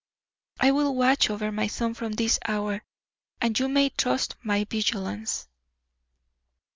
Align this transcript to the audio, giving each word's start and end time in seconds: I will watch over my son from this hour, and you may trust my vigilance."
I 0.59 0.71
will 0.71 0.95
watch 0.95 1.29
over 1.29 1.51
my 1.51 1.67
son 1.67 1.93
from 1.93 2.13
this 2.13 2.39
hour, 2.47 2.81
and 3.39 3.59
you 3.59 3.67
may 3.69 3.89
trust 3.89 4.35
my 4.41 4.63
vigilance." 4.63 5.47